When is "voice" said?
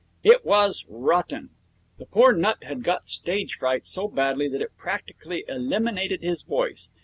6.41-6.89